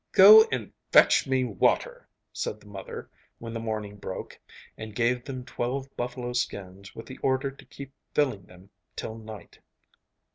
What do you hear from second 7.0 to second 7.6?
the order